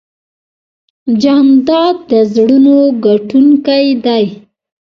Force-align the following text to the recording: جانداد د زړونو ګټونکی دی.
جانداد 1.21 1.95
د 2.09 2.11
زړونو 2.33 2.75
ګټونکی 3.05 3.85
دی. 4.05 4.25